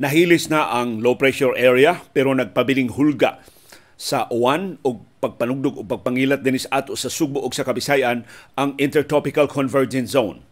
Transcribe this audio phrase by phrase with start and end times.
[0.00, 3.42] Nahilis na ang low pressure area pero nagpabiling hulga
[3.98, 8.26] sa uwan o pagpanugdog o pagpangilat dinis ato sa Sugbo o sa Kabisayan
[8.58, 10.42] ang Intertropical Convergence Zone.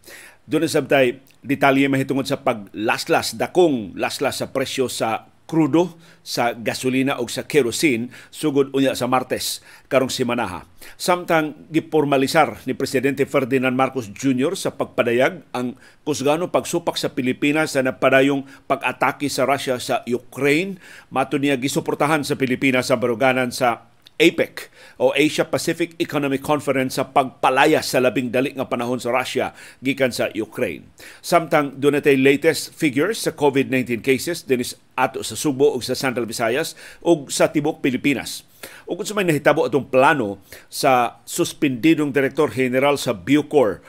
[0.45, 7.27] Doon sabtay detalye mahitungod sa paglaslas dakong laslas sa presyo sa krudo sa gasolina o
[7.27, 9.59] sa kerosene sugod unya sa Martes
[9.91, 10.63] karong simanaha.
[10.95, 14.55] Samtang gipormalisar ni Presidente Ferdinand Marcos Jr.
[14.55, 15.75] sa pagpadayag ang
[16.07, 20.79] kusgano pagsupak sa Pilipinas sa napadayong pag-atake sa Russia sa Ukraine,
[21.11, 23.90] mato niya gisuportahan sa Pilipinas sa baruganan sa
[24.21, 24.69] APEC
[25.01, 30.13] o Asia Pacific Economic Conference sa pagpalaya sa labing dali nga panahon sa Russia gikan
[30.13, 30.85] sa Ukraine.
[31.25, 36.77] Samtang dunay latest figures sa COVID-19 cases dinis ato sa Subo ug sa Central Visayas
[37.01, 38.45] ug sa tibok Pilipinas.
[38.85, 40.37] Ug kung may nahitabo atong plano
[40.69, 43.81] sa suspendidong Direktor General sa Bucor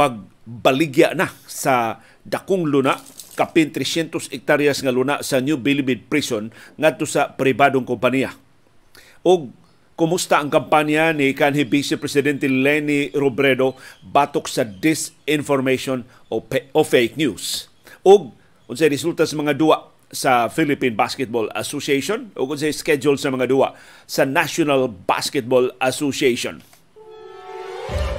[0.00, 2.96] pagbaligya na sa dakong luna
[3.36, 6.48] kapin 300 hektaryas nga luna sa New Bilibid Prison
[6.80, 8.32] ngadto sa pribadong kompanya.
[9.26, 9.50] Og
[9.94, 16.02] Kumusta ang kampanya ni kanhi Vice Presidente Lenny Robredo batok sa disinformation
[16.34, 16.42] o,
[16.74, 17.70] o fake news?
[18.02, 18.34] Ug
[18.66, 23.78] unsay resulta sa mga duwa sa Philippine Basketball Association o unsay schedule sa mga duwa
[24.02, 26.58] sa National Basketball Association?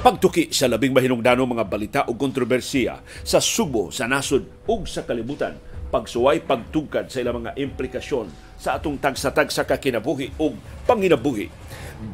[0.00, 5.60] Pagtuki sa labing mahinungdanong mga balita o kontrobersiya sa Subo, sa nasod ug sa kalibutan,
[5.92, 10.50] pagsuway pagtugkad sa ilang mga implikasyon sa atong tagsa-tag sa kakinabuhi o
[10.90, 11.46] panginabuhi.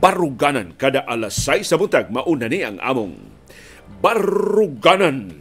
[0.04, 3.16] Baruganan kada alas 6 sa butag mauna ni ang among
[4.04, 5.32] Baruganan.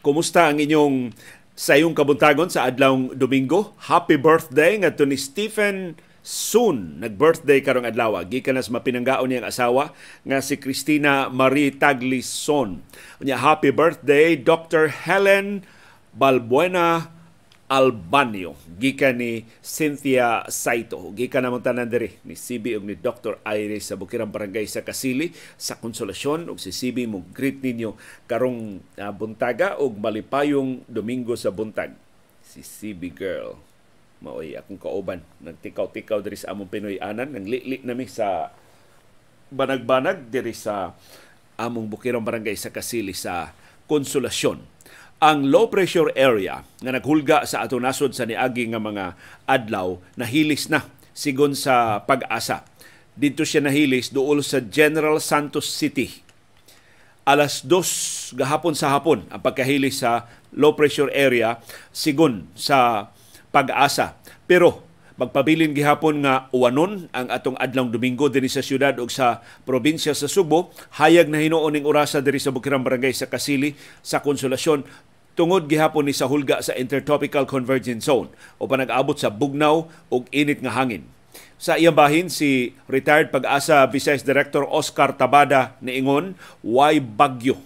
[0.00, 1.12] Kumusta ang inyong
[1.52, 3.76] sa iyong kabuntagon sa adlawng Domingo?
[3.84, 5.94] Happy birthday nga ni Stephen
[6.30, 9.90] soon nag-birthday karong adlaw gikan nas mapinanggaon niyang asawa
[10.22, 12.86] nga si Christina Marie Taglison.
[13.18, 14.86] Unya happy birthday Dr.
[14.86, 15.66] Helen
[16.14, 17.10] Balbuena
[17.70, 23.38] Albanio gikan ni Cynthia Saito gikan namon tanan diri ni CB ug ni Dr.
[23.46, 27.94] Iris sa Bukirang Barangay sa Kasili sa Konsolasyon ug si CB mo greet ninyo
[28.26, 31.94] karong uh, buntaga ug malipayong Domingo sa buntag
[32.42, 33.69] si CB girl
[34.20, 38.52] maoy akong kauban nagtikaw-tikaw diri sa among Pinoy anan nang li nami sa
[39.48, 40.92] banag-banag diri sa
[41.56, 43.52] among Bukirang Barangay sa Kasili sa
[43.88, 44.62] Konsolasyon.
[45.20, 50.72] Ang low pressure area nga naghulga sa ato nasod sa niagi nga mga adlaw nahilis
[50.72, 52.64] na sigon sa pag-asa.
[53.12, 56.24] Dito siya nahilis duol sa General Santos City.
[57.28, 60.24] Alas dos gahapon sa hapon ang pagkahilis sa
[60.56, 61.60] low pressure area
[61.92, 63.10] sigon sa
[63.50, 64.18] pag-asa.
[64.46, 64.86] Pero
[65.20, 70.24] magpabilin gihapon nga uwanon ang atong adlong Domingo dinhi sa syudad ug sa probinsya sa
[70.24, 74.88] Subo hayag na hinuon ning orasa diri sa Bukirang Barangay sa Kasili sa Konsolasyon
[75.36, 80.24] tungod gihapon ni sa hulga sa Intertropical Convergence Zone o pa nag-abot sa bugnaw ug
[80.32, 81.04] init nga hangin.
[81.60, 86.32] Sa iyang bahin si retired pag-asa Vice Director Oscar Tabada niingon
[86.64, 87.60] why bagyo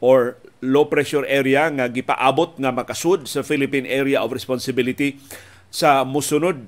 [0.00, 5.20] or low pressure area nga gipaabot nga makasud sa Philippine Area of Responsibility
[5.72, 6.60] sa musunod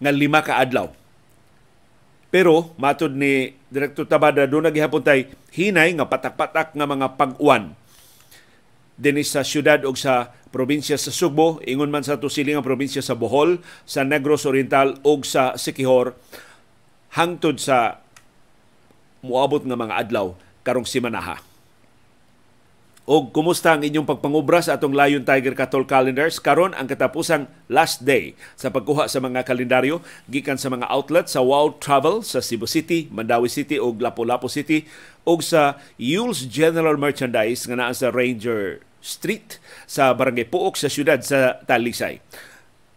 [0.00, 0.92] nga lima ka adlaw.
[2.34, 7.78] Pero matod ni Direktor Tabada do nagihapon tay hinay nga patak-patak nga mga pag-uwan
[8.94, 13.18] dinhi sa syudad o sa probinsya sa Sugbo, ingon man sa tusiling ang probinsya sa
[13.18, 16.14] Bohol, sa Negros Oriental o sa Sikihor,
[17.18, 17.98] hangtod sa
[19.26, 21.53] muabot nga mga adlaw karong simanaha.
[23.04, 26.40] O kumusta ang inyong pagpangubra sa atong Lion Tiger Cattle Calendars?
[26.40, 31.44] Karon ang katapusang last day sa pagkuha sa mga kalendaryo gikan sa mga outlet sa
[31.44, 34.88] Wow Travel sa Cebu City, Mandawi City ug Lapu-Lapu City
[35.28, 41.20] ug sa Yule's General Merchandise nga naa sa Ranger Street sa Barangay Puok sa siyudad
[41.20, 42.24] sa Talisay.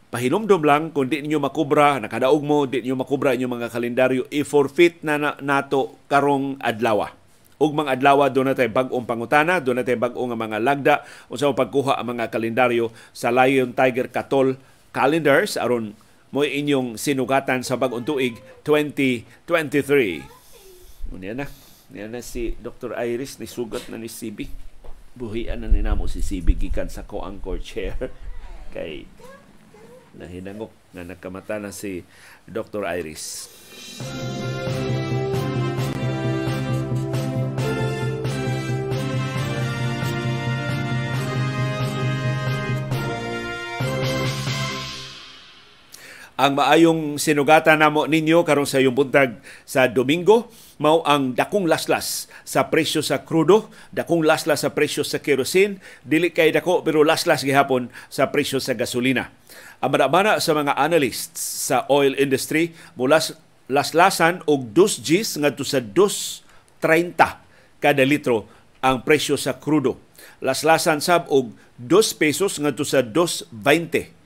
[0.08, 5.04] Pahinomdom lang kung di ninyo makubra, nakadaog mo, di ninyo makubra inyong mga kalendaryo, i-forfeit
[5.04, 7.27] na nato karong adlawa
[7.58, 10.96] ug mga adlaw do na tay bag-ong pangutana, do na tay bag-ong mga lagda
[11.30, 14.62] unsa pagkuha ang mga kalendaryo sa Lion Tiger Katol
[14.94, 15.98] calendars aron
[16.34, 21.16] mo inyong sinugatan sa bag-ong tuig 2023.
[21.16, 21.48] Unya na.
[21.88, 23.00] Niya na si Dr.
[23.00, 24.52] Iris ni sugat na ni CB.
[25.16, 27.96] Buhian na ninamo si CB gikan sa co-anchor chair
[28.76, 29.08] kay
[30.20, 32.04] nahinangok na nakamata na si
[32.44, 32.84] Dr.
[32.84, 33.48] Iris.
[46.38, 52.30] Ang maayong sinugatan namo ninyo karon sa iyong buntag sa Domingo mao ang dakong laslas
[52.46, 57.42] sa presyo sa krudo, dakong laslas sa presyo sa kerosene, dili kay dako pero laslas
[57.42, 59.34] gihapon sa presyo sa gasolina.
[59.82, 63.18] Ang manamana sa mga analysts sa oil industry mula
[63.66, 68.46] laslasan og 2 Gs ngadto sa 2.30 kada litro
[68.86, 69.98] ang presyo sa krudo.
[70.46, 71.50] Laslasan sab og
[71.82, 74.17] 2 pesos ngadto sa 2.20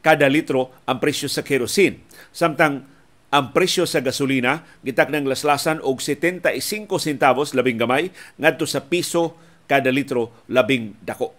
[0.00, 2.04] kada litro ang presyo sa kerosene.
[2.32, 2.84] Samtang
[3.30, 6.50] ang presyo sa gasolina gitak ng laslasan og 75
[6.98, 8.10] centavos labing gamay
[8.40, 9.38] ngadto sa piso
[9.70, 11.30] kada litro labing dako.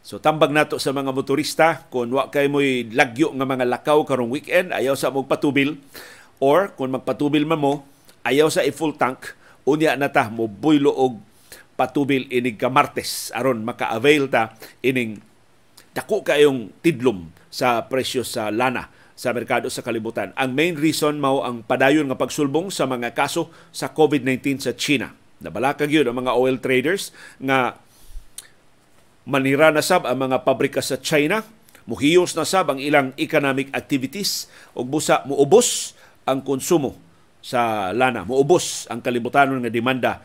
[0.00, 4.32] So tambag nato sa mga motorista kung wa kay mo'y lagyo nga mga lakaw karong
[4.32, 5.76] weekend ayaw sa mong patubil
[6.40, 7.74] or kung magpatubil man mo
[8.24, 9.36] ayaw sa i-full tank
[9.66, 11.20] unya na ta mo buylo og
[11.76, 15.20] patubil inig ka Martes aron maka-avail ta ining
[15.96, 20.36] dako kayong tidlom sa presyo sa lana sa merkado sa kalibutan.
[20.36, 25.16] Ang main reason mao ang padayon nga pagsulbong sa mga kaso sa COVID-19 sa China.
[25.40, 27.80] Nabalakag yun ang mga oil traders nga
[29.24, 31.40] manira na sab ang mga pabrika sa China,
[31.88, 35.96] muhiyos na sab ang ilang economic activities ug busa muubos
[36.28, 37.00] ang konsumo
[37.40, 40.20] sa lana, muubos ang kalibutan nga demanda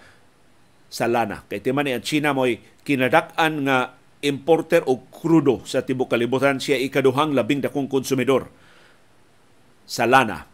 [0.92, 1.48] sa lana.
[1.48, 6.78] Kay timan ni ang China mo'y kinadak-an nga importer o krudo sa tibok kalibutan siya
[6.78, 8.50] ikaduhang labing dakong konsumidor
[9.86, 10.46] sa lana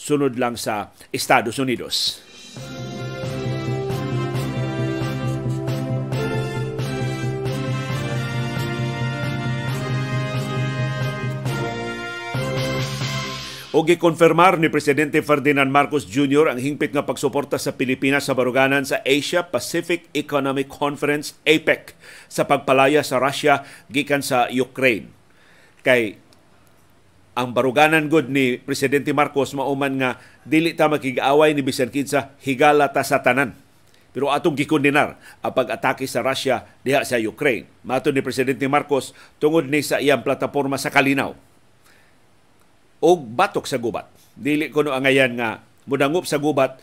[0.00, 2.24] sunod lang sa Estados Unidos.
[13.70, 16.50] O gikonfirmar ni Presidente Ferdinand Marcos Jr.
[16.50, 21.94] ang hingpit nga pagsuporta sa Pilipinas sa baruganan sa Asia Pacific Economic Conference APEC
[22.26, 25.14] sa pagpalaya sa Russia gikan sa Ukraine.
[25.86, 26.18] Kay
[27.38, 30.10] ang baruganan gud ni Presidente Marcos mauman nga
[30.42, 33.54] dili ta makigaaway ni bisan kinsa higala ta sa tanan.
[34.10, 35.14] Pero atong gikondenar
[35.46, 37.70] ang pag-atake sa Russia diha sa Ukraine.
[37.86, 41.49] Mato ni Presidente Marcos tungod ni sa iyang plataporma sa Kalinaw
[43.00, 44.08] og batok sa gubat.
[44.36, 46.80] Dili ko no angayan nga mudangop sa gubat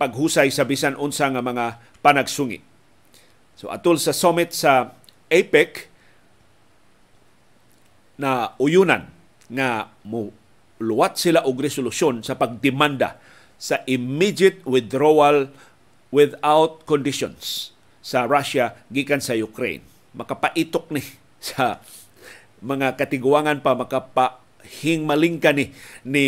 [0.00, 2.60] paghusay sa bisan unsa nga mga panagsungi.
[3.58, 4.94] So atol sa summit sa
[5.28, 5.90] APEC
[8.18, 9.10] na uyunan
[9.48, 10.32] nga mo
[10.78, 13.18] luwat sila og resolusyon sa pagdemanda
[13.58, 15.50] sa immediate withdrawal
[16.14, 19.82] without conditions sa Russia gikan sa Ukraine.
[20.14, 21.02] Makapaitok ni
[21.50, 21.82] sa
[22.62, 25.64] mga katiguangan pa makapa hingmaling ni
[26.06, 26.26] ni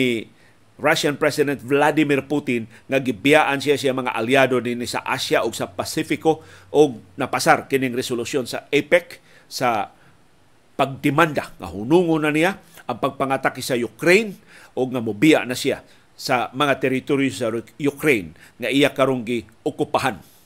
[0.80, 5.68] Russian President Vladimir Putin nga gibiyaan siya siya mga aliado dinhi sa Asia ug sa
[5.68, 6.40] Pasifiko
[6.72, 9.92] og napasar kining resolusyon sa APEC sa
[10.80, 11.52] pagdemanda.
[11.60, 12.56] Nga hunungon na niya
[12.88, 14.40] ang pagpangatake sa Ukraine
[14.72, 15.84] o nga mobiya na siya
[16.16, 20.39] sa mga teritoryo sa Ukraine nga iya karong gi okupahan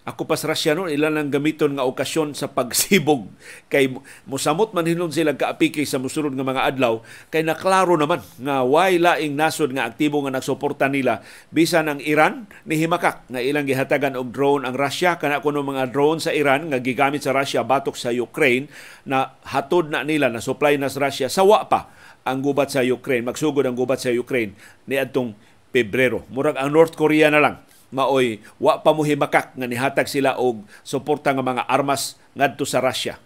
[0.00, 3.28] ako pas Russia noon, ilan ang gamiton nga okasyon sa pagsibog.
[3.72, 3.92] Kay
[4.24, 8.96] musamot man hinon sila kaapiki sa musulod nga mga adlaw, kay naklaro naman nga way
[8.96, 11.20] laing nasod nga aktibo nga nagsuporta nila
[11.52, 15.92] bisan ang Iran ni himakak nga ilang gihatagan og drone ang Russia kana kuno mga
[15.92, 18.72] drone sa Iran nga gigamit sa Russia batok sa Ukraine
[19.04, 21.92] na hatod na nila na supply na sa Russia sawa pa
[22.24, 24.56] ang gubat sa Ukraine magsugod ang gubat sa Ukraine
[24.88, 25.36] ni adtong
[25.70, 26.26] Pebrero.
[26.34, 27.56] Murag ang North Korea na lang
[27.90, 32.78] maoy wa pa mo himakak nga nihatag sila og suporta nga mga armas ngadto sa
[32.82, 33.18] Russia.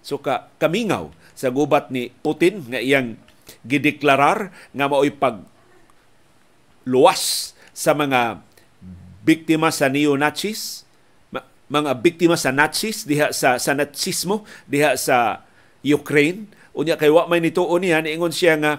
[0.00, 3.18] So ka kamingaw sa gubat ni Putin nga iyang
[3.66, 5.42] gideklarar nga maoy pag
[6.86, 8.38] luwas sa mga
[9.24, 10.84] biktima sa neo-Nazis,
[11.68, 15.42] mga biktima sa Nazis diha sa sa Nazismo diha sa
[15.80, 18.72] Ukraine unya kay wa may nituon niya ingon siya nga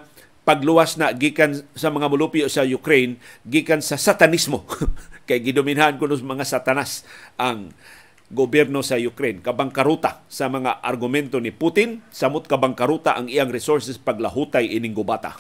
[0.46, 4.68] pagluwas na gikan sa mga mulupyo sa Ukraine gikan sa satanismo
[5.26, 7.04] kay gidominhan kuno mga satanas
[7.36, 7.74] ang
[8.30, 14.66] gobyerno sa Ukraine kabangkaruta sa mga argumento ni Putin samot kabangkaruta ang iyang resources paglahutay
[14.66, 15.38] ining gubata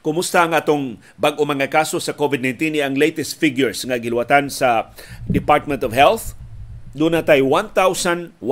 [0.00, 4.96] Kumusta ang atong bag-o mga kaso sa COVID-19 ang latest figures nga giluwatan sa
[5.28, 6.39] Department of Health?
[6.90, 8.42] Doon natay 1,122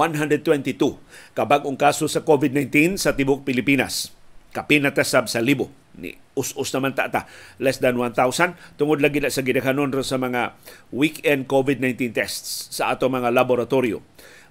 [1.35, 4.15] kabag-ong kaso sa COVID-19 sa tibok Pilipinas.
[4.55, 5.75] Kapinatasab sa libo.
[5.99, 7.27] Ni us-us naman tata,
[7.59, 8.55] less than 1,000.
[8.79, 10.55] Tungod lagi na sa gidakanon sa mga
[10.95, 13.99] weekend COVID-19 tests sa ato mga laboratorio.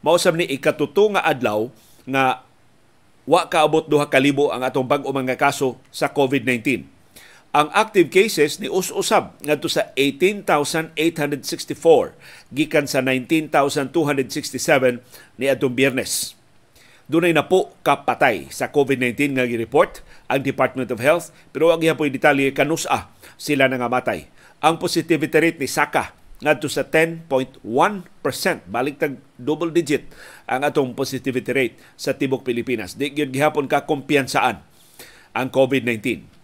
[0.03, 1.71] Mausab ni ikatuto nga adlaw
[2.03, 2.43] nga
[3.23, 6.96] wa kaabot duha ka libo ang atong bag-o mga kaso sa COVID-19.
[7.55, 14.99] Ang active cases ni us-usab ngadto sa 18,864 gikan sa 19,267
[15.39, 16.35] ni atong Biyernes.
[17.07, 22.11] Dunay na po kapatay sa COVID-19 nga gi-report ang Department of Health pero wag gyapon
[22.11, 23.07] detalye kanusa
[23.39, 24.27] sila nangamatay.
[24.59, 26.11] Ang positivity rate ni Saka
[26.43, 27.63] ngadto sa 10.1%.
[28.67, 30.03] Balik tag double digit
[30.45, 32.99] ang atong positivity rate sa tibok Pilipinas.
[32.99, 34.59] Di gyud gihapon ka kumpiyansaan
[35.31, 36.36] ang COVID-19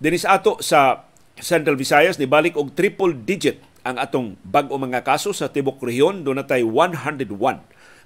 [0.00, 1.04] Dinis ato sa
[1.36, 6.24] Central Visayas ni balik og triple digit ang atong bag-o mga kaso sa tibok rehiyon
[6.24, 7.28] do natay 101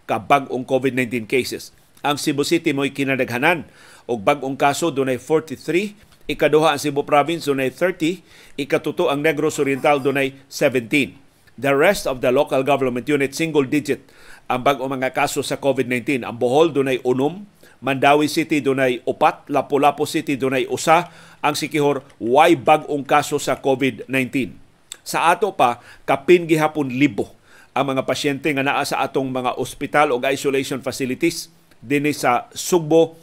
[0.02, 1.70] ka bag-ong COVID-19 cases.
[2.02, 3.70] Ang Cebu City mo'y kinadaghanan
[4.10, 5.94] og bag-ong kaso dunay 43,
[6.26, 11.14] ikaduha ang Cebu Province dunay 30, ikatuto ang Negros Oriental dunay 17.
[11.54, 14.02] The rest of the local government unit single digit
[14.50, 16.26] ang bag-o mga kaso sa COVID-19.
[16.26, 17.46] Ang Bohol dunay unom,
[17.84, 21.12] Mandawi City dunay upat, Lapu-Lapu City dunay usa,
[21.44, 24.56] ang Sikihor way bag-ong kaso sa COVID-19.
[25.04, 27.28] Sa ato pa kapin gihapon libo
[27.76, 31.52] ang mga pasyente nga naa sa atong mga ospital o isolation facilities
[31.84, 33.20] dinhi sa Sugbo,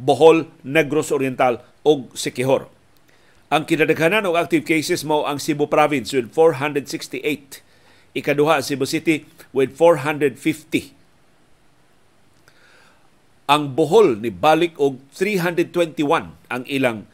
[0.00, 2.72] Bohol, Negros Oriental ug Sikihor.
[3.52, 7.60] Ang kinadaghanan og active cases mo ang Cebu Province with 468.
[8.16, 11.01] Ikaduha Cebu City with 450
[13.50, 16.02] ang Bohol ni balik og 321
[16.48, 17.08] ang ilang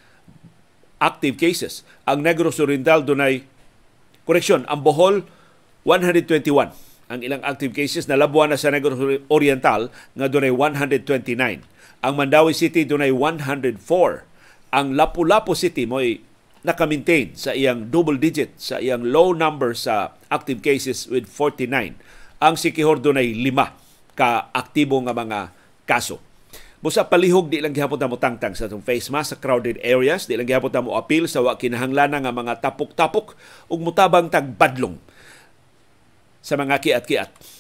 [0.99, 1.87] active cases.
[2.05, 3.47] Ang Negros Oriental dunay
[4.29, 5.25] koreksyon, ang Bohol
[5.87, 9.01] 121 ang ilang active cases na labuan na sa Negros
[9.33, 11.65] Oriental nga dunay 129.
[12.05, 13.81] Ang Mandawi City dunay 104.
[14.77, 16.21] Ang Lapu-Lapu City mo'y
[16.61, 21.97] naka-maintain sa iyang double digit sa iyang low number sa active cases with 49.
[22.45, 23.73] Ang Sikihor dunay lima
[24.13, 25.57] ka aktibo nga mga
[25.89, 26.21] kaso.
[26.79, 30.39] Busa palihog di lang gihapon mo tangtang sa atong face mask sa crowded areas, di
[30.39, 33.35] lang gihapon mo appeal sa wa kinahanglan nga mga tapok-tapok
[33.67, 34.95] ug mutabang tagbadlong
[36.39, 37.58] sa mga kiat-kiat.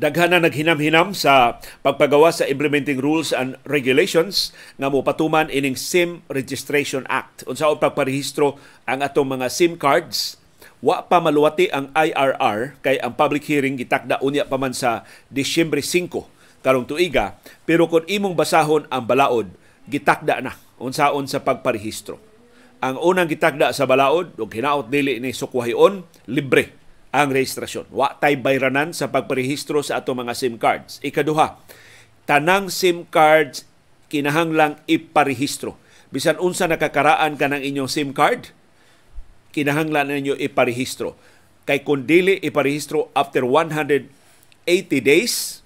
[0.00, 4.48] Daghan na naghinam-hinam sa pagpagawa sa implementing rules and regulations
[4.80, 7.44] nga mo patuman ining SIM Registration Act.
[7.44, 8.56] Unsa og pagparehistro
[8.88, 10.40] ang atong mga SIM cards
[10.80, 15.84] wa pa maluwati ang IRR kay ang public hearing gitakda unya pa man sa Disyembre
[15.84, 17.36] 5 karong tuiga
[17.68, 19.52] pero kung imong basahon ang balaod
[19.84, 22.16] gitakda na unsaon sa pagparehistro.
[22.80, 26.79] Ang unang gitakda sa balaod ug hinaot dili ni sukwahion libre
[27.10, 27.90] ang rehistrasyon.
[27.90, 31.02] Wa tay bayranan sa pagparehistro sa ato mga SIM cards.
[31.02, 31.58] Ikaduha,
[32.26, 33.66] tanang SIM cards
[34.10, 35.78] kinahanglang iparehistro.
[36.10, 38.50] Bisan unsa nakakaraan ka ng inyong SIM card,
[39.54, 41.14] kinahanglan ninyo iparehistro.
[41.66, 44.10] Kay kung dili iparehistro after 180
[44.98, 45.62] days,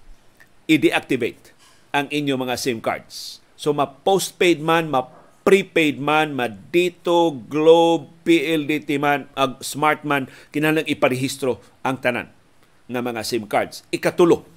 [0.68, 1.56] i-deactivate
[1.96, 3.40] ang inyong mga SIM cards.
[3.56, 5.08] So ma-postpaid man, ma
[5.44, 12.32] prepaid man, Madito, Globe, PLDT man, ag smart man, kinahanglan iparehistro ang tanan
[12.88, 13.84] nga mga SIM cards.
[13.92, 14.48] Ikatulo,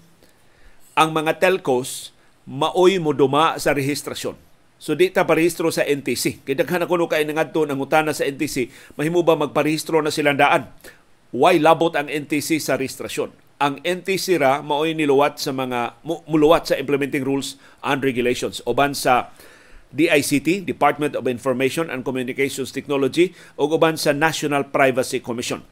[0.96, 2.16] ang mga telcos
[2.48, 4.40] maoy mo duma sa rehistrasyon.
[4.80, 6.48] So di ta parehistro sa NTC.
[6.48, 10.72] Kay daghan ako kay nangadto ng utana sa NTC, mahimo ba magparehistro na silang daan?
[11.36, 13.36] Why labot ang NTC sa rehistrasyon?
[13.58, 19.34] Ang NTC ra maoy niluwat sa mga muluwat sa implementing rules and regulations uban sa
[19.94, 25.64] DICT, Department of Information and Communications Technology, o uban sa National Privacy Commission.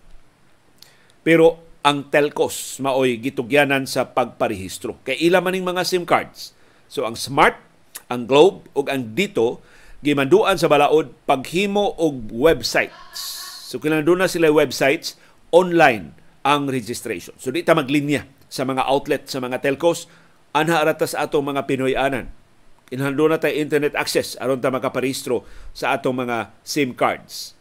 [1.25, 4.97] Pero ang telcos maoy gitugyanan sa pagparehistro.
[5.05, 6.57] Kay ila maning mga SIM cards.
[6.89, 7.61] So ang Smart,
[8.09, 9.61] ang Globe ug ang Dito
[10.01, 13.21] gimanduan sa balaod paghimo og websites.
[13.69, 15.17] So kinahanglan na sila websites
[15.53, 16.13] online
[16.45, 17.37] ang registration.
[17.41, 20.09] So di ta maglinya sa mga outlet sa mga telcos
[20.53, 22.44] anha aratas atong mga Pinoy-anan
[22.93, 27.57] inhando na tay internet access aron ta makaparehistro sa atong mga SIM cards.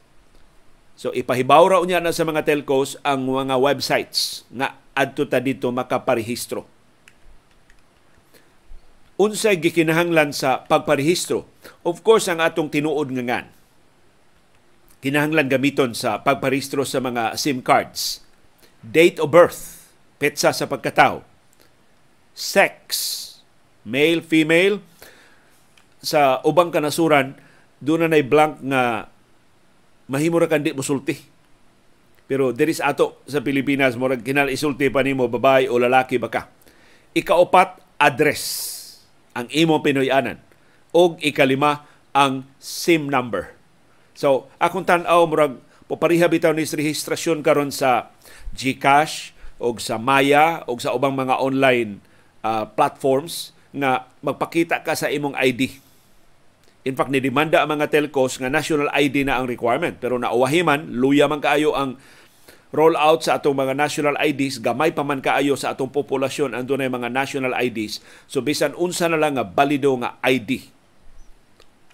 [0.95, 5.73] So ipahibaw ra unya na sa mga telcos ang mga websites nga adto ta dito
[5.75, 6.71] makaparehistro.
[9.14, 11.47] Unsay gikinahanglan sa pagparehistro?
[11.87, 13.47] Of course ang atong tinuod nga ngan.
[14.99, 18.26] Kinahanglan gamiton sa pagparehistro sa mga SIM cards.
[18.83, 19.87] Date of birth,
[20.19, 21.23] petsa sa pagkatao.
[22.35, 22.83] Sex,
[23.87, 24.83] male, female,
[26.04, 27.34] sa ubang kanasuran
[27.80, 29.08] doon na blank nga
[30.06, 31.16] mahimo ra kandi musulti.
[32.25, 36.49] Pero there is ato sa Pilipinas mo kinal isulti pa nimo babae o lalaki baka.
[37.16, 38.42] Ikaapat address
[39.37, 40.40] ang imo Pinoyanan
[40.92, 41.84] og ikalima
[42.14, 43.52] ang SIM number.
[44.16, 48.08] So akong tan-aw murag Popariha bitaw ni rehistrasyon karon sa
[48.56, 52.00] GCash o sa Maya o sa ubang mga online
[52.40, 55.83] uh, platforms nga magpakita ka sa imong ID.
[56.84, 59.96] In fact, nidemanda ang mga telcos nga national ID na ang requirement.
[59.96, 61.96] Pero nauwahiman, luya man kaayo ang
[62.74, 66.90] rollout sa atong mga national IDs, gamay pa man kaayo sa atong populasyon ang dunay
[66.90, 68.02] mga national IDs.
[68.26, 70.68] So bisan unsa na lang nga balido nga ID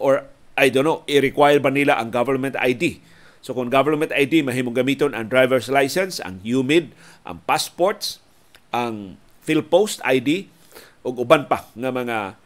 [0.01, 0.25] or
[0.57, 3.01] I don't know, i-require ba nila ang government ID?
[3.41, 6.93] So kung government ID, mahimong gamiton ang driver's license, ang UMID,
[7.25, 8.21] ang passports,
[8.69, 10.53] ang PhilPost ID,
[11.01, 12.37] o uban pa nga mga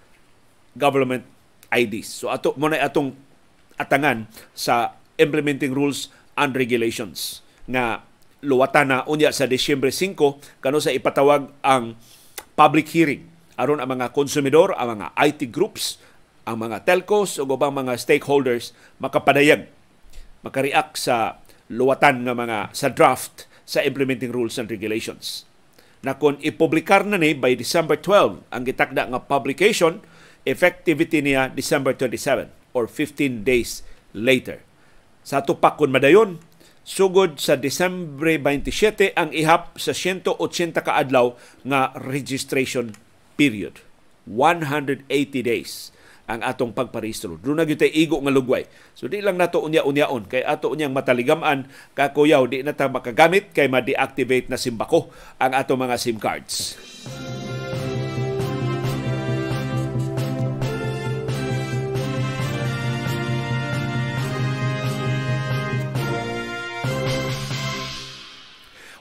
[0.78, 1.26] government
[1.70, 2.08] IDs.
[2.10, 3.14] So ato mo na atong
[3.78, 8.02] atangan sa implementing rules and regulations nga
[8.44, 11.96] luwatan na unya sa Disyembre 5 kano sa ipatawag ang
[12.54, 16.02] public hearing aron ang mga konsumidor, ang mga IT groups,
[16.44, 19.70] ang mga telcos o ubang mga stakeholders makapadayag
[20.44, 21.40] makareact sa
[21.72, 25.48] luwatan nga mga sa draft sa implementing rules and regulations.
[26.04, 30.04] Na kung ipublikar na ni by December 12 ang gitakda nga publication,
[30.44, 34.60] effectivity niya December 27 or 15 days later.
[35.24, 36.40] Sa tupak kun madayon,
[36.84, 41.32] sugod sa Disyembre 27 ang ihap sa 180 ka adlaw
[41.64, 42.92] nga registration
[43.40, 43.80] period.
[44.28, 45.08] 180
[45.40, 45.90] days
[46.24, 47.36] ang atong pagparehistro.
[47.36, 48.64] Doon na gyud igo nga lugway.
[48.96, 53.68] So di lang nato unya-unyaon kay ato unyang mataligaman kakuyaw di na ta makagamit kay
[53.68, 56.76] ma-deactivate na simbako ang atong mga SIM cards.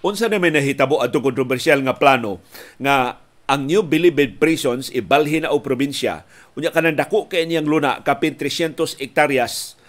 [0.04, 2.44] Unsa na may nahitabo adto kontrobersyal nga plano
[2.78, 6.28] nga ang New Bilibid Prisons ibalhin na o probinsya?
[6.60, 9.80] Unya kanang dako kay niyang luna kapin 300 hektaryas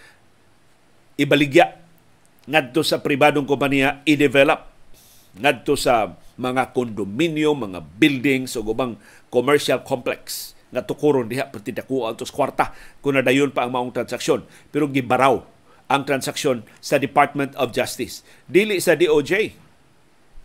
[1.19, 1.79] ibaligya
[2.47, 4.71] ngadto sa pribadong kompanya i-develop
[5.35, 8.99] ngadto sa mga kondominyo, mga buildings o ubang
[9.31, 14.43] commercial complex nga tukuron diha perti dako ang kwarta kung nadayon pa ang maong transaksyon.
[14.75, 15.43] Pero gibaraw
[15.87, 18.27] ang transaksyon sa Department of Justice.
[18.51, 19.55] Dili sa DOJ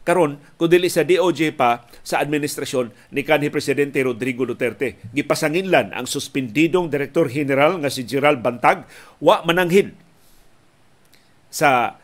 [0.07, 6.07] karon kun dili sa DOJ pa sa administrasyon ni kanhi presidente Rodrigo Duterte gipasanginlan ang
[6.09, 8.87] suspendidong direktor general nga si Gerald Bantag
[9.19, 9.93] wa mananghid
[11.49, 11.99] sa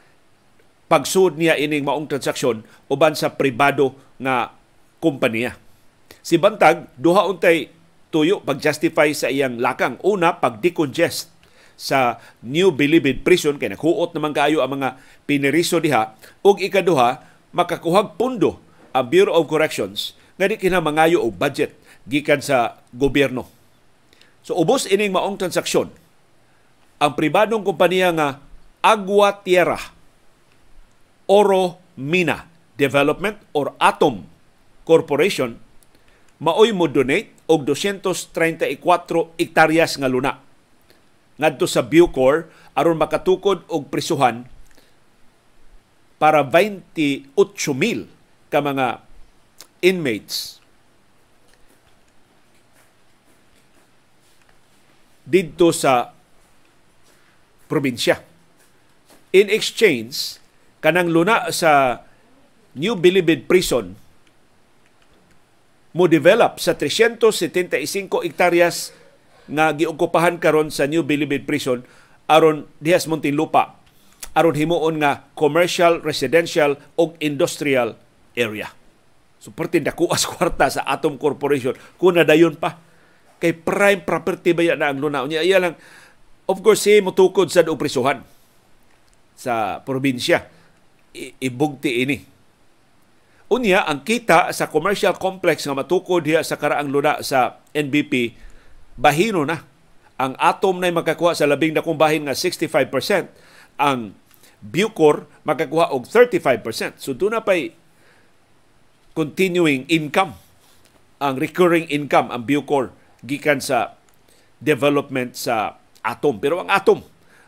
[0.86, 4.54] pagsud niya ining maong transaksyon uban sa pribado nga
[5.02, 5.58] kompanya.
[6.26, 7.70] Si Bantag duha untay
[8.10, 10.00] tuyo pag-justify sa iyang lakang.
[10.02, 11.36] Una, pag-decongest
[11.76, 14.96] sa New Bilibid Prison kay nakuot naman kaayo ang mga
[15.28, 18.60] piniriso diha ug ikaduha makakuhag pundo
[18.92, 21.72] ang Bureau of Corrections nga di kinamangayo og budget
[22.04, 23.48] gikan sa gobyerno.
[24.44, 25.90] So ubos ining maong transaksyon
[27.00, 28.28] ang pribadong kompanya nga
[28.84, 29.80] Agua Tierra
[31.26, 34.28] Oro Mina Development or Atom
[34.86, 35.58] Corporation
[36.38, 40.44] maoy mo donate og 234 hektaryas nga luna
[41.40, 44.48] ngadto sa Bucor aron makatukod og prisuhan
[46.26, 48.10] para 28,000
[48.50, 49.06] ka mga
[49.86, 50.58] inmates
[55.22, 56.18] didto sa
[57.70, 58.26] probinsya.
[59.38, 60.42] In exchange,
[60.82, 62.02] kanang luna sa
[62.74, 63.94] New Bilibid Prison
[65.94, 68.98] mo develop sa 375 hektaryas
[69.46, 71.86] nga giokupahan karon sa New Bilibid Prison
[72.26, 73.85] aron dihas Muntinlupa
[74.36, 77.96] aron himuon nga commercial, residential o industrial
[78.36, 78.70] area.
[79.40, 82.78] So perti dakuas kwarta sa Atom Corporation kung nadayon pa
[83.40, 85.24] kay prime property ba na ang luna.
[85.24, 85.80] Unya iya lang
[86.46, 88.22] of course si mutukod sa oprisuhan
[89.36, 90.52] sa probinsya.
[91.16, 92.18] ibugti ini.
[93.48, 98.36] Unya ang kita sa commercial complex nga matukod diha sa karaang luna sa NBP
[99.00, 99.64] bahino na.
[100.20, 103.32] Ang atom na makakuha sa labing dakong bahin nga 65%.
[103.80, 104.16] Ang
[104.66, 106.98] Bucor makakuha og 35%.
[106.98, 107.74] So doon na pa'y
[109.14, 110.36] continuing income
[111.22, 112.92] ang recurring income ang Bucor
[113.24, 113.96] gikan sa
[114.60, 116.42] development sa atom.
[116.42, 117.06] Pero ang atom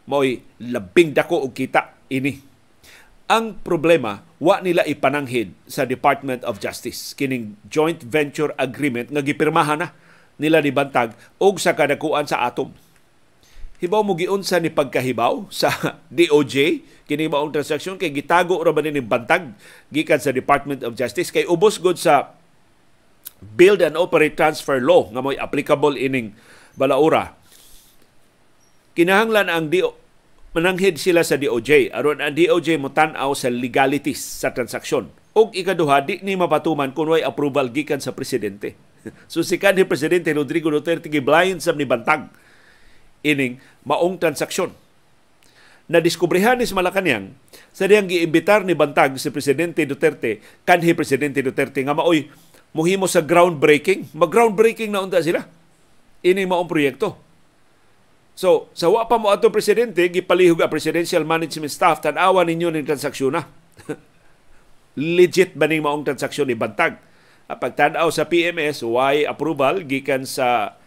[0.08, 2.40] mo'y labing dako og kita ini.
[3.28, 9.84] Ang problema, wa nila ipananghid sa Department of Justice kining joint venture agreement nga gipirmahan
[9.84, 9.92] na
[10.40, 12.72] nila ni Bantag og sa kadakuan sa atom
[13.78, 15.70] hibaw mo giunsa ni pagkahibaw sa
[16.14, 19.56] DOJ kini maong transaksyon kay gitago ra ba ni bantag
[19.90, 22.36] gikan sa Department of Justice kay ubos gud sa
[23.40, 26.34] Build and Operate Transfer Law nga mo'y applicable ining
[26.74, 27.38] balaura.
[28.98, 29.70] Kinahanglan ang
[30.58, 35.14] mananghid sila sa DOJ aron ang DOJ mo tan-aw sa legalities sa transaksyon.
[35.38, 38.74] Og ikaduha, di ni mapatuman kung way approval gikan sa presidente.
[39.32, 42.34] so si kanhi presidente Rodrigo Duterte giblind sa ni bantag
[43.22, 44.74] ining maong transaksyon.
[45.88, 47.32] Na diskubrehan ni sa Malacanang
[47.72, 52.28] sa diyang giimbitar ni bantag si presidente Duterte kanhi presidente Duterte nga maoy
[52.76, 54.12] muhimo sa groundbreaking.
[54.12, 55.48] Mag-groundbreaking na unta sila.
[56.22, 57.16] Ini maong proyekto.
[58.38, 62.86] So, sa wa pa mo ato presidente, gipalihog ang presidential management staff, tanawa ninyo ng
[62.86, 63.50] transaksyon na.
[65.18, 67.02] Legit ba ning maong transaksyon ni Bantag?
[67.50, 70.78] Pagtanaw sa PMS, why approval gikan sa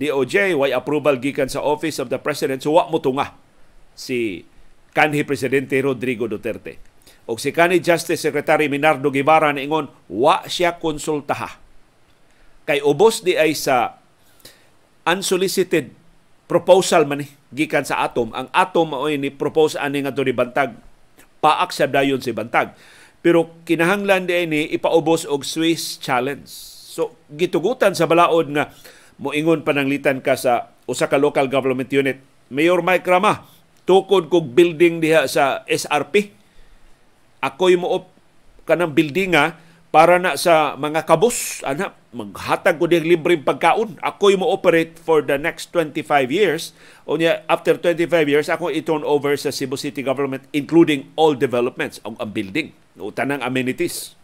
[0.00, 3.43] DOJ, why approval gikan sa Office of the President, so wa mo tunga
[3.94, 4.46] si
[4.94, 6.78] kanhi Presidente Rodrigo Duterte.
[7.24, 11.56] O si kanhi Justice Secretary Minardo Guevara ingon, wa siya konsultaha.
[12.68, 14.00] Kay ubos di ay sa
[15.04, 15.92] unsolicited
[16.48, 18.32] proposal man gikan sa atom.
[18.32, 20.76] Ang atom mao ni propose ani nga ni bantag.
[21.44, 22.72] Paak sa dayon si bantag.
[23.24, 26.48] Pero kinahanglan di ni ipaubos og Swiss challenge.
[26.94, 28.72] So gitugutan sa balaod nga
[29.16, 32.20] moingon pananglitan ka sa usa ka local government unit.
[32.52, 33.53] Mayor Mike Rama
[33.84, 36.32] tukod kog building diha sa SRP
[37.44, 38.08] ako'y mo
[38.64, 39.36] kanang building
[39.94, 43.94] para na sa mga kabus, ana, maghatag ko diyang libreng pagkaon.
[44.02, 46.74] Ako mo operate for the next 25 years.
[47.06, 52.02] O niya, after 25 years, ako i-turn over sa Cebu City Government, including all developments,
[52.02, 54.18] ang, ang building, o tanang amenities.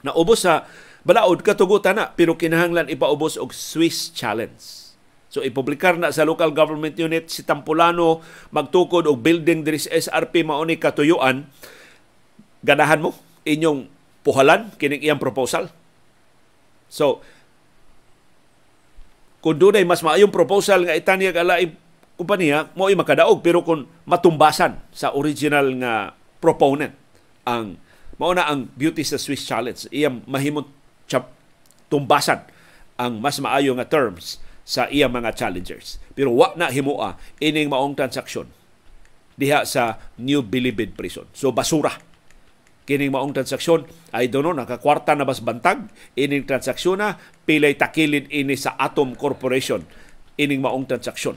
[0.00, 0.64] Naubos sa
[1.04, 4.87] balaod, katugutan na, pero kinahanglan ipaubos og Swiss Challenge.
[5.28, 10.40] So ipublikar na sa local government unit si Tampulano magtukod og building diri sa SRP
[10.40, 11.44] mao ni katuyuan
[12.64, 13.12] ganahan mo
[13.44, 13.86] inyong
[14.24, 15.68] puhalan kining iyang proposal.
[16.88, 17.20] So,
[19.44, 21.72] kung doon ay mas maayong proposal nga itanyag alay
[22.18, 23.38] kumpanya, mo ay makadaog.
[23.40, 26.12] Pero kung matumbasan sa original nga
[26.42, 26.92] proponent,
[27.46, 27.78] ang
[28.18, 30.66] mauna ang Beauty sa Swiss Challenge, iyang mahimong
[31.88, 32.44] tumbasan
[33.00, 35.96] ang mas maayo nga terms sa iyang mga challengers.
[36.12, 38.52] Pero wa na himua ining maong transaksyon
[39.40, 41.24] diha sa New Bilibid Prison.
[41.32, 41.96] So basura
[42.88, 43.84] kining maong transaksyon
[44.16, 49.84] ay dono nakakwarta na bas bantag ining transaksyon na pilay takilid ini sa Atom Corporation
[50.40, 51.36] ining maong transaksyon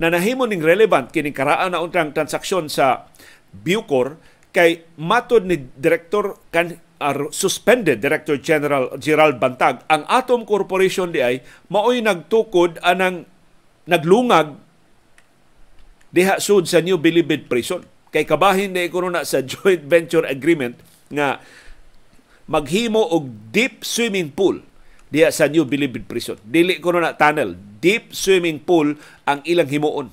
[0.00, 3.04] na nahimo ning relevant kining karaan na untang transaksyon sa
[3.52, 4.16] Bucor
[4.48, 11.22] kay matod ni director kan uh, suspended Director General Gerald Bantag ang Atom Corporation di
[11.22, 13.26] ay maoy nagtukod anang
[13.88, 14.58] naglungag
[16.12, 20.76] diha sud sa New Bilibid Prison kay kabahin na na sa joint venture agreement
[21.12, 21.40] nga
[22.48, 24.64] maghimo og deep swimming pool
[25.08, 26.36] diya sa New Bilibid Prison.
[26.44, 30.08] Dili ko na tunnel, deep swimming pool ang ilang himuon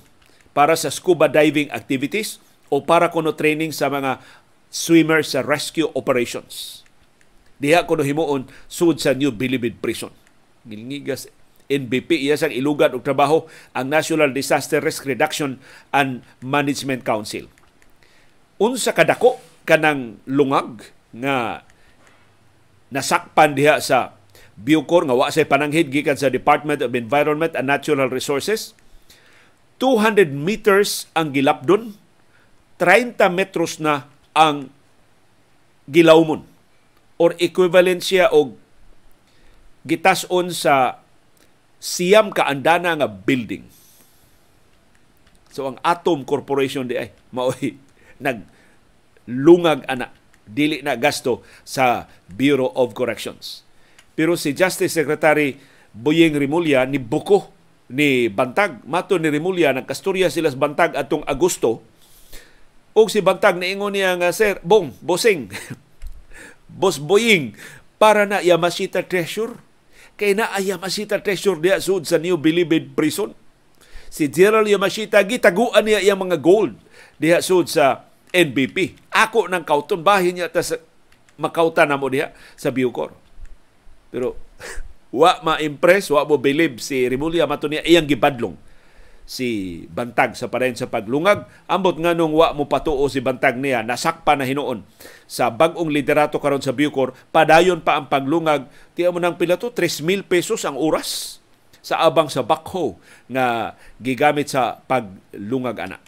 [0.56, 2.40] para sa scuba diving activities
[2.72, 4.20] o para kuno training sa mga
[4.68, 6.82] swimmers sa rescue operations.
[7.56, 10.12] Diha kuno himuon sud sa New Bilibid Prison.
[10.68, 11.30] Gilngigas
[11.66, 15.58] NBP iya sang ilugan og trabaho ang National Disaster Risk Reduction
[15.90, 17.50] and Management Council
[18.56, 19.36] unsa kadako
[19.68, 21.64] kanang lungag nga
[22.88, 24.16] nasakpan diha sa
[24.56, 28.72] Bucor nga wa say pananghid gikan sa Department of Environment and Natural Resources
[29.82, 31.92] 200 meters ang gilapdon
[32.80, 34.68] 30 metros na ang
[35.88, 36.44] gilawmon
[37.16, 38.60] or equivalent siya og
[39.88, 41.00] gitason sa
[41.80, 43.64] siyam ka andana nga building.
[45.48, 47.80] So ang Atom Corporation di ay maoy
[48.20, 50.12] naglungag ana
[50.44, 53.64] dili na gasto sa Bureau of Corrections.
[54.12, 55.56] Pero si Justice Secretary
[55.96, 57.56] Boyeng Rimulya ni buko
[57.90, 58.82] ni Bantag.
[58.86, 61.82] Mato ni Rimulya, nagkastorya sila sa Bantag atong Agosto.
[62.96, 65.52] O si Bantag naingon niya nga, Sir, Bong, Bosing,
[66.80, 67.52] Boss Boying,
[68.00, 69.52] para na Yamashita Treasure.
[70.16, 73.36] Kay na Yamashita Treasure diya sud sa New Bilibid Prison.
[74.08, 76.72] Si Gerald Yamashita, gitaguan niya iyang mga gold
[77.20, 78.96] diha sud sa NBP.
[79.12, 80.64] Ako ng kauton bahin niya ta
[81.36, 83.12] makauta na mo diha sa Bucor.
[84.08, 84.40] Pero
[85.20, 88.56] wa ma-impress, wa mo believe si Rimulya mato niya iyang gibadlong
[89.26, 91.44] si Bantag sa parehin sa paglungag.
[91.66, 94.86] Ambot nga nung wa mo patuo si Bantag niya, nasakpa na hinuon
[95.26, 98.70] sa bagong liderato karon sa Bucor, padayon pa ang paglungag.
[98.94, 101.42] Tiya mo nang pila to, 3,000 pesos ang oras
[101.82, 106.02] sa abang sa backhoe nga gigamit sa paglungag anak.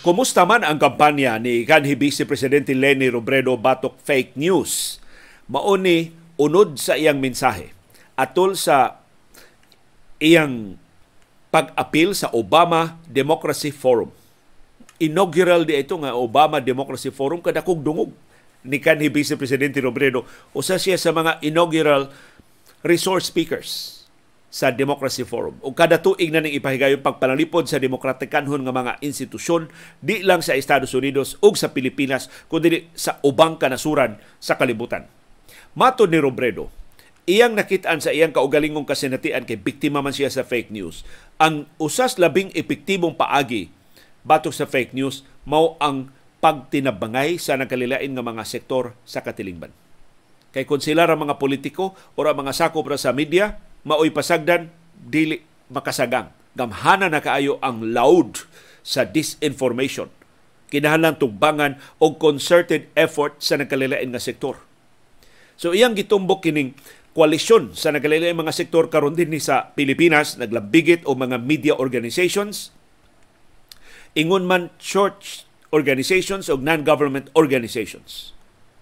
[0.00, 4.96] Kumusta man ang kampanya ni kanhi Vice Presidente Leni Robredo batok fake news?
[5.44, 6.08] Mao ni
[6.40, 7.76] unod sa iyang mensahe
[8.16, 9.04] atol sa
[10.16, 10.80] iyang
[11.52, 14.08] pag-apil sa Obama Democracy Forum.
[14.96, 18.08] Inaugural di ito nga Obama Democracy Forum kadakog dungog
[18.64, 20.24] ni kanhi Vice Presidente Robredo
[20.56, 22.08] usa siya sa mga inaugural
[22.80, 23.99] resource speakers
[24.50, 25.56] sa Democracy Forum.
[25.62, 29.70] O kada tuig na ning ipahigayon pagpanalipod sa demokratikanhon nga mga institusyon
[30.02, 35.06] di lang sa Estados Unidos ug sa Pilipinas kundi sa ubang kanasuran sa kalibutan.
[35.78, 36.66] Mato ni Robredo,
[37.30, 41.06] iyang nakitaan sa iyang kaugalingong kasinatian kay biktima man siya sa fake news.
[41.38, 43.70] Ang usas labing epektibong paagi
[44.26, 46.10] batok sa fake news mao ang
[46.42, 49.70] pagtinabangay sa nagkalilain nga mga sektor sa katilingban.
[50.50, 54.68] Kay kung sila ra mga politiko o ra mga sakop ra sa media, maoy pasagdan
[54.96, 55.40] dili
[55.72, 56.32] makasagang.
[56.58, 58.44] Gamhana na kaayo ang loud
[58.82, 60.10] sa disinformation.
[60.70, 64.58] Kinahanglan tugbangan og concerted effort sa nagkalilain nga sektor.
[65.58, 66.78] So iyang gitumbok kining
[67.14, 72.70] koalisyon sa nagkalilain mga sektor karon din ni sa Pilipinas naglabigit og mga media organizations.
[74.14, 78.34] Ingon man church organizations o non-government organizations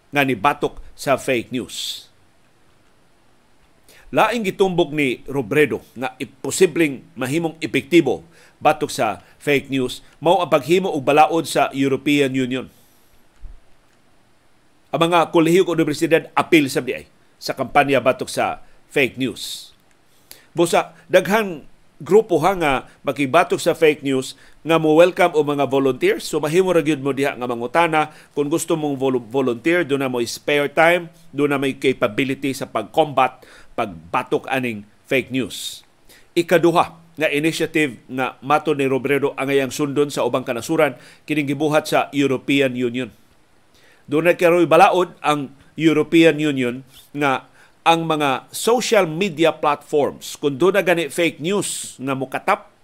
[0.08, 2.07] nga ni batok sa fake news
[4.08, 8.24] Laing gitumbok ni Robredo nga posibleng mahimong epektibo
[8.56, 12.72] batok sa fake news mao ang paghimo og balaod sa European Union.
[14.88, 17.04] Ang mga kolehiyo og universidad apil sa ay
[17.36, 19.76] sa kampanya batok sa fake news.
[20.56, 21.68] Busa daghang
[22.00, 22.72] grupo ha nga
[23.04, 27.10] makibatok sa fake news nga mo welcome o mga volunteers so mahimo ra gyud mo
[27.10, 28.96] diha nga mangutana kung gusto mong
[29.28, 33.42] volunteer do na mo spare time do na may capability sa pag-combat
[33.78, 35.86] pagbatok aning fake news.
[36.34, 42.10] Ikaduha nga initiative nga mato ni Robredo angayang sundon sa ubang kanasuran kining gibuhat sa
[42.10, 43.14] European Union.
[44.10, 46.82] Do na karoy balaod ang European Union
[47.14, 47.46] nga
[47.86, 50.34] ang mga social media platforms.
[50.34, 52.74] Kung doon na gani fake news nga mukatap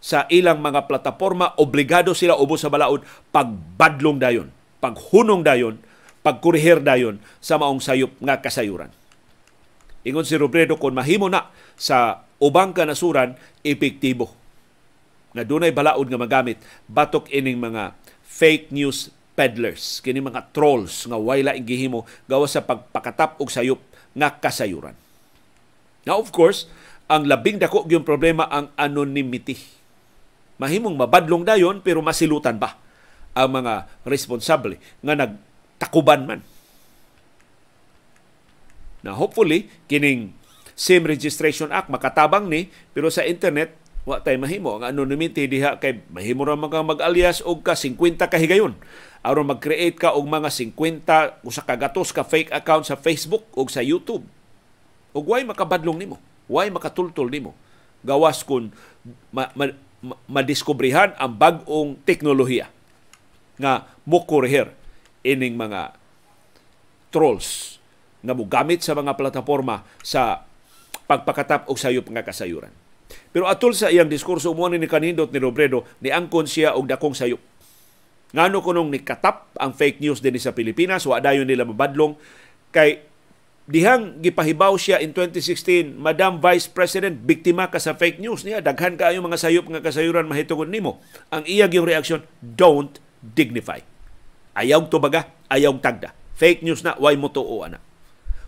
[0.00, 4.48] sa ilang mga plataforma obligado sila ubos sa balaod pagbadlong dayon
[4.80, 5.76] paghunong dayon
[6.24, 8.88] pagkurihir dayon sa maong sayop nga kasayuran
[10.06, 14.32] ingon si Robredo kung mahimo na sa ubang kanasuran epektibo
[15.30, 16.58] nga dunay balaod nga magamit
[16.90, 17.94] batok ining mga
[18.26, 23.80] fake news peddlers kini mga trolls nga wala gihimo gawa sa pagpakatap og sayop
[24.14, 24.94] nga kasayuran.
[26.04, 26.66] Now of course,
[27.06, 29.58] ang labing dako yung problema ang anonymity.
[30.60, 32.76] Mahimong mabadlong dayon pero masilutan ba
[33.32, 36.40] ang mga responsable nga nagtakuban man.
[39.00, 40.36] Na hopefully kining
[40.76, 43.76] SIM Registration Act makatabang ni pero sa internet
[44.08, 48.72] wa tay mahimo ang anonymity diha kay mahimo ra mga mag-alias og ka 50 kahigayon
[49.20, 53.68] aron mag-create ka og mga 50 usa ka gatos ka fake account sa Facebook ug
[53.68, 54.24] sa YouTube.
[55.12, 56.16] Ug way makabadlong nimo,
[56.48, 57.52] way makatultol nimo.
[58.00, 58.72] Gawas kun
[59.28, 59.68] ma, ma,
[60.00, 62.72] ma, madiskubrihan ang bag-ong teknolohiya
[63.60, 64.72] nga mukurher
[65.20, 65.92] ining mga
[67.12, 67.79] trolls
[68.20, 70.44] nga mogamit sa mga plataporma sa
[71.08, 72.70] pagpakatap og sayop nga kasayuran.
[73.34, 77.14] Pero atol sa iyang diskurso mo ni kanindot ni Robredo ni angkon siya og dakong
[77.14, 77.42] sayop
[78.30, 82.14] Ngano kunong nikatap ang fake news din sa Pilipinas, wa dayon nila mabadlong
[82.70, 83.02] kay
[83.66, 88.94] dihang gipahibaw siya in 2016, Madam Vice President, biktima ka sa fake news niya, daghan
[88.94, 91.02] kaayo mga sayop nga kasayuran mahitugon nimo.
[91.34, 93.82] Ang iyang yung reaction, don't dignify.
[94.54, 95.02] Ayaw to
[95.50, 96.14] ayaw tagda.
[96.38, 97.66] Fake news na, why mo tuo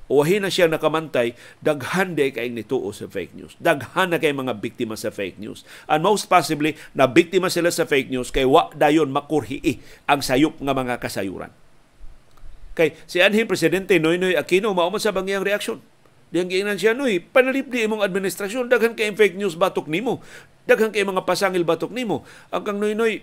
[0.03, 3.55] ana wahi na siya nakamantay, daghan day kay nituo sa fake news.
[3.63, 5.65] Daghan na kay mga biktima sa fake news.
[5.87, 10.59] And most possibly, na biktima sila sa fake news kay wa dayon makurhii ang sayop
[10.61, 11.53] nga mga kasayuran.
[12.73, 15.81] Kay si anhin Presidente Noynoy Aquino, mao sa bangyang reaksyon.
[16.33, 20.25] Diyang giingnan siya, Noy, panalip di imong administrasyon, daghan kay fake news batok nimo.
[20.65, 22.25] Daghan kay mga pasangil batok nimo.
[22.49, 23.21] Ang kang Noynoy,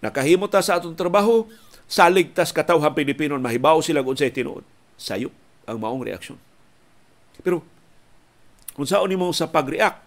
[0.00, 1.44] nakahimo ta sa atong trabaho,
[1.84, 4.64] salig tas katawhan Pilipino mahibaw sila unsay tinuod
[4.98, 5.32] sayop
[5.64, 6.36] ang maong reaksyon.
[7.40, 7.62] Pero
[8.74, 10.04] kung saan mo sa pag-react,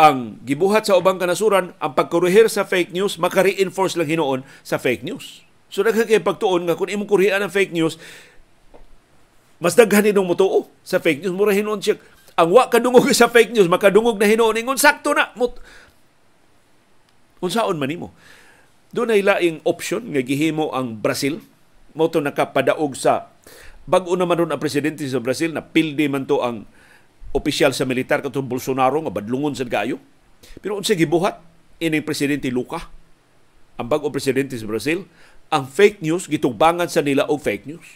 [0.00, 5.04] ang gibuhat sa ubang kanasuran, ang pagkuruhir sa fake news, maka-reinforce lang hinoon sa fake
[5.04, 5.44] news.
[5.68, 8.00] So daghan pagtuon nga kung imong kurihan ang fake news,
[9.60, 11.36] mas daghan ninong mutuo sa fake news.
[11.36, 12.00] Mura hinoon siya,
[12.40, 15.28] ang wa kadungog sa fake news, makadungog na hinoon, ingon sakto na.
[15.36, 15.60] Mut,
[17.40, 18.16] kung saan man nimo.
[18.90, 21.44] Doon ay laing option nga gihimo ang Brazil
[21.94, 23.30] mo to nakapadaog sa
[23.88, 26.68] Bago naman ron ang presidente sa Brazil na pildi man to ang
[27.30, 30.00] opisyal sa militar katong Bolsonaro nga badlungon sa gayo.
[30.60, 31.40] Pero unsa gibuhat
[31.80, 32.90] ining presidente Luka
[33.80, 35.08] ang bagong presidente sa Brazil,
[35.48, 37.88] ang fake news gitugbangan sa nila og fake news.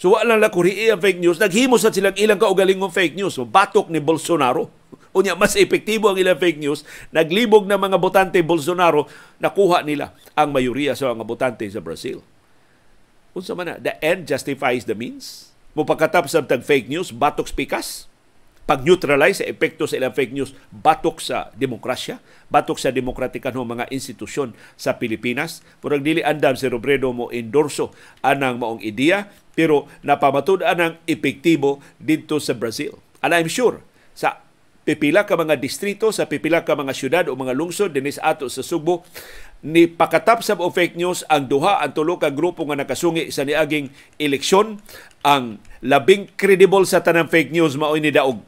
[0.00, 3.44] So wala lang kurihi ang fake news, naghimo sa silang ilang kaugalingong fake news, so,
[3.44, 4.72] batok ni Bolsonaro.
[5.16, 9.04] Unya mas epektibo ang ilang fake news, naglibog na mga botante Bolsonaro,
[9.36, 12.24] nakuha nila ang mayoriya sa mga botante sa Brazil.
[13.36, 15.54] Unsa man na, the end justifies the means.
[15.78, 18.10] Mupagkatap sa tag fake news, batok spikas,
[18.70, 23.90] pag-neutralize sa epekto sa ilang fake news, batok sa demokrasya, batok sa demokratika ng mga
[23.90, 25.62] institusyon sa Pilipinas.
[25.82, 27.90] Murag dili andam si Robredo mo endorso
[28.22, 29.26] anang maong ideya,
[29.58, 32.94] pero napamatud anang epektibo dito sa Brazil.
[33.26, 33.82] And I'm sure,
[34.14, 34.38] sa
[34.86, 38.62] pipila ka mga distrito, sa pipila ka mga syudad o mga lungsod dinis ato sa
[38.62, 39.02] Subo,
[39.60, 43.92] ni pakatap sa fake news ang duha ang tulo ka grupo nga nakasungi sa niaging
[44.16, 44.80] eleksyon
[45.20, 48.40] ang labing credible sa tanang fake news mao ni daog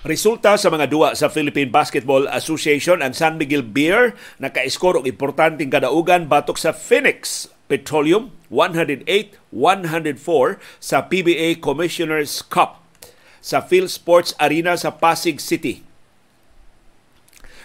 [0.00, 5.70] Resulta sa mga duwa sa Philippine Basketball Association, ang San Miguel Beer naka-score og importanteng
[5.70, 12.82] kadaugan batok sa Phoenix Petroleum 108-104 sa PBA Commissioners Cup
[13.38, 15.86] sa Phil Sports Arena sa Pasig City.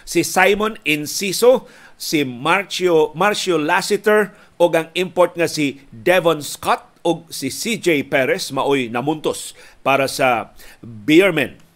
[0.06, 1.66] Si Simon Inciso,
[1.98, 8.54] si Marcio, Marcio Lassiter o ang import nga si Devon Scott o si CJ Perez
[8.54, 9.50] maoy namuntos
[9.82, 11.66] para sa Beermen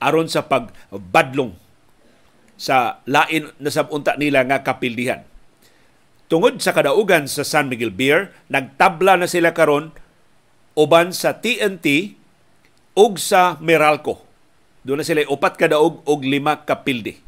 [0.00, 1.52] aron sa pagbadlong
[2.60, 5.24] sa lain na sabunta nila nga kapildihan.
[6.30, 9.90] Tungod sa kadaugan sa San Miguel Beer, nagtabla na sila karon
[10.78, 12.14] uban sa TNT
[12.94, 14.22] ug sa Meralco.
[14.86, 17.18] Doon na sila upat kadaog og lima kapildi.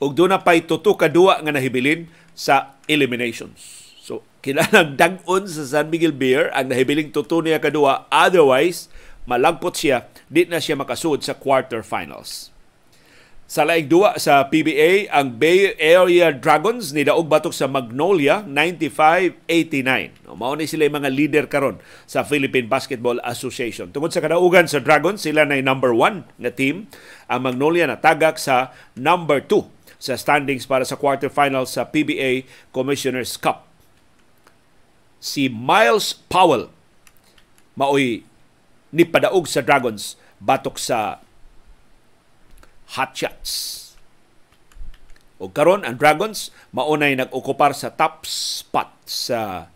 [0.00, 3.92] Ug doon na pay tuto kadua nga nahibilin sa eliminations.
[4.00, 8.08] So, kinahanglan dag-on sa San Miguel Beer ang nahibiling tuto niya kadua.
[8.08, 8.88] Otherwise,
[9.28, 12.48] malagpot siya, di na siya makasud sa quarterfinals.
[13.46, 19.86] Sa laig duwa sa PBA, ang Bay Area Dragons ni daog batok sa Magnolia 95-89.
[20.34, 21.78] Mao ni sila mga leader karon
[22.10, 23.94] sa Philippine Basketball Association.
[23.94, 26.90] Tungod sa kadaugan sa Dragons, sila na number one na team.
[27.30, 29.70] Ang Magnolia natagak sa number two
[30.02, 33.62] sa standings para sa quarterfinals sa PBA Commissioners Cup.
[35.22, 36.66] Si Miles Powell
[37.78, 38.26] maoy
[38.90, 41.22] ni padaog sa Dragons batok sa
[42.94, 43.82] Hot Shots.
[45.36, 49.68] O karon ang Dragons maunay nag-okupar sa top spot sa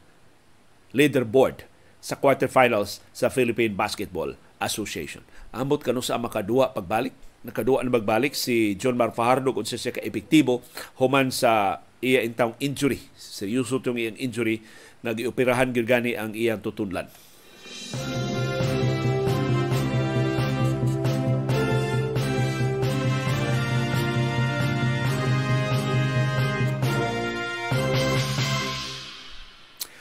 [0.95, 1.69] leaderboard
[2.01, 5.21] sa quarterfinals sa Philippine Basketball Association.
[5.53, 7.13] Ambot kano sa makadua pagbalik.
[7.41, 10.61] Nakadua na magbalik si John Mar Fajardo kung siya ka epektibo
[11.01, 13.01] human sa iya intang injury.
[13.17, 14.61] Seryoso itong iyang injury
[15.01, 17.09] nag-ioperahan gani ang iyang tutunlan.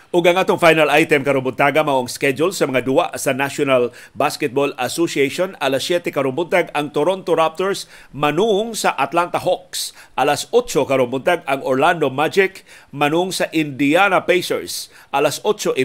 [0.09, 3.93] Ug ang atong final item karon buntaga mao ang schedule sa mga duwa sa National
[4.17, 9.93] Basketball Association alas 7 karon buntag ang Toronto Raptors manung sa Atlanta Hawks.
[10.17, 14.89] Alas 8 karon buntag ang Orlando Magic manung sa Indiana Pacers.
[15.13, 15.77] Alas 8:30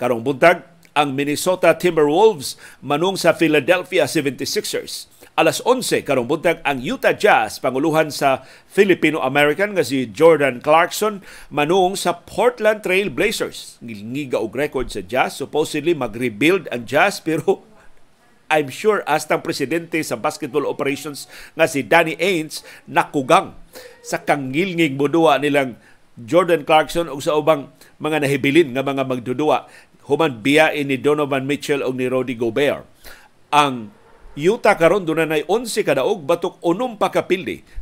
[0.00, 0.64] karong buntag
[0.96, 8.12] ang Minnesota Timberwolves manung sa Philadelphia 76ers alas 11 karong buntag ang Utah Jazz panguluhan
[8.12, 13.80] sa Filipino-American nga si Jordan Clarkson manung sa Portland Trail Blazers.
[13.80, 17.64] Ngiga og record sa Jazz supposedly mag-rebuild ang Jazz pero
[18.52, 21.24] I'm sure astang presidente sa basketball operations
[21.56, 23.56] nga si Danny Ainge nakugang
[24.04, 25.80] sa kangilngig budua nilang
[26.20, 29.64] Jordan Clarkson ug sa ubang mga nahibilin nga mga magdudua
[30.04, 32.84] human biyain ni Donovan Mitchell ug ni Rudy Gobert.
[33.54, 33.94] Ang
[34.38, 37.10] Utah karon dunay 11 kadaog batok unom pa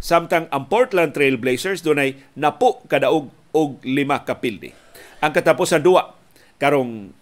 [0.01, 4.73] samtang ang Portland Trail Blazers dunay napo kadaog og lima kapildi.
[5.21, 6.17] Ang katapusan duwa
[6.57, 7.13] karong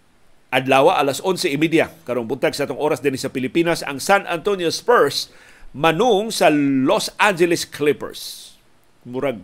[0.55, 5.35] adlaw alas 11:30 karong buntag sa atong oras dinhi sa Pilipinas ang San Antonio Spurs
[5.75, 8.55] manung sa Los Angeles Clippers.
[9.03, 9.43] Murag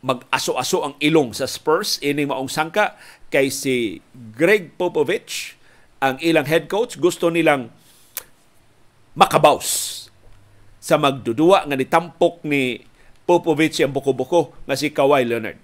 [0.00, 2.96] mag-aso-aso ang ilong sa Spurs ining maong sangka
[3.28, 5.56] kay si Greg Popovich
[6.00, 7.68] ang ilang head coach gusto nilang
[9.20, 9.68] makabaws
[10.80, 12.88] sa magdudua nga nitampok ni
[13.28, 15.60] Popovich ang buko-buko nga si Kawhi Leonard.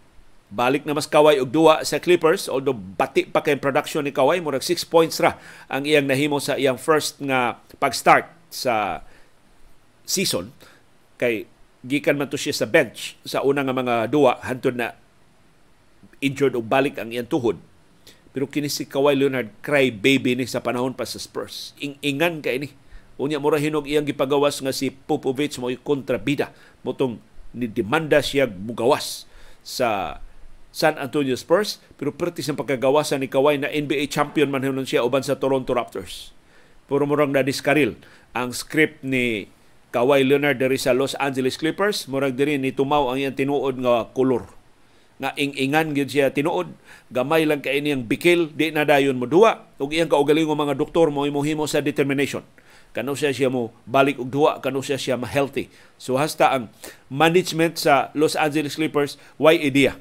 [0.53, 4.45] Balik na mas Kawhi og duwa sa Clippers although bati pa kay production ni Kawhi
[4.45, 9.03] murag 6 points ra ang iyang nahimo sa iyang first nga pag-start sa
[10.07, 10.55] season
[11.19, 11.49] kay
[11.83, 14.95] gikan man to siya sa bench sa una nga mga duwa hantod na
[16.23, 17.59] injured og balik ang iyang tuhod.
[18.31, 21.73] Pero kini si Kawhi Leonard cry baby ni sa panahon pa sa Spurs.
[21.81, 22.69] Ing-ingan kay ni.
[23.17, 26.53] Unya mura hinog iyang gipagawas nga si Popovich mo kontrabida.
[26.85, 27.17] Motong
[27.57, 29.25] ni demanda siya mugawas
[29.64, 30.21] sa
[30.69, 35.01] San Antonio Spurs pero pertis ang pagkagawasan ni Kawhi na NBA champion man hinon siya
[35.01, 36.37] uban sa Toronto Raptors.
[36.85, 37.97] Puro murang na diskaril
[38.37, 39.49] ang script ni
[39.97, 42.05] Kawhi Leonard diri sa Los Angeles Clippers.
[42.12, 44.53] Murag diri ni tumaw ang iyang tinuod nga kolor.
[45.17, 46.69] Nga ing-ingan gyud siya tinuod.
[47.09, 51.09] Gamay lang kay niyang bikil di na dayon mo duwa ug iyang kaugaling mga doktor
[51.09, 52.45] mo himo sa determination
[52.95, 56.64] kano siya siya mo balik og duwa kano siya siya ma-healthy so hasta ang
[57.09, 59.99] management sa Los Angeles Clippers why idea?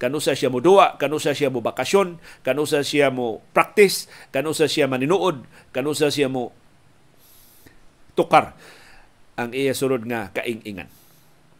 [0.00, 4.08] Kano sa siya mo duwa, kano sa siya mo bakasyon, kano sa siya mo practice,
[4.32, 5.44] kano sa siya maninuod,
[5.76, 6.56] kano sa siya mo
[8.16, 8.56] tukar.
[9.36, 10.88] Ang iya sunod nga kaing-ingan.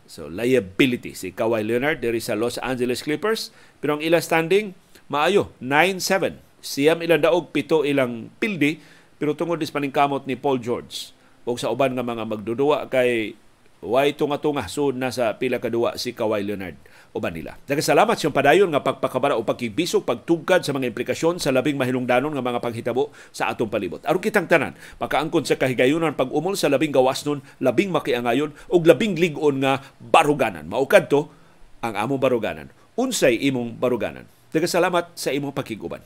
[0.08, 1.12] So liability.
[1.12, 3.52] Si Kawhi Leonard diri sa Los Angeles Clippers.
[3.84, 4.72] Pero ang ila standing
[5.12, 6.40] maayo 9-7.
[6.64, 8.80] Siyam ilang daog pito ilang pildi
[9.20, 11.12] pero tungod dis paningkamot ni Paul George
[11.44, 13.36] ug sa uban nga mga magdudua kay
[13.80, 16.76] Way tunga-tunga sud na sa pila kadua si Kawhi Leonard
[17.16, 17.56] uban nila.
[17.64, 22.44] Nagasalamat siyang padayon nga pagpakabara o pagkibisog pagtugkad sa mga implikasyon sa labing mahilungdanon nga
[22.44, 24.04] mga paghitabo sa atong palibot.
[24.04, 29.16] Aron kitang tanan, makaangkon sa kahigayunan pag-umol sa labing gawas nun, labing makiangayon ug labing
[29.16, 30.68] lig-on nga baruganan.
[30.68, 31.32] Maukad to
[31.80, 32.68] ang among baruganan.
[33.00, 34.28] Unsay imong baruganan.
[34.52, 36.04] Nagasalamat sa imong pakiguban.